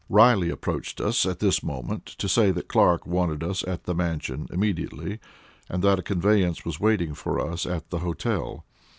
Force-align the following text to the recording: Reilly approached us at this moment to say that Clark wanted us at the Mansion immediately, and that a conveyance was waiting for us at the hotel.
Reilly 0.09 0.49
approached 0.49 0.99
us 0.99 1.27
at 1.27 1.37
this 1.37 1.61
moment 1.61 2.07
to 2.07 2.27
say 2.27 2.49
that 2.49 2.67
Clark 2.67 3.05
wanted 3.05 3.43
us 3.43 3.63
at 3.67 3.83
the 3.83 3.93
Mansion 3.93 4.47
immediately, 4.51 5.19
and 5.69 5.83
that 5.83 5.99
a 5.99 6.01
conveyance 6.01 6.65
was 6.65 6.79
waiting 6.79 7.13
for 7.13 7.39
us 7.39 7.67
at 7.67 7.91
the 7.91 7.99
hotel. 7.99 8.65